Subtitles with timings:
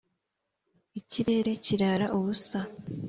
[0.99, 2.59] ikirere kirara ubusa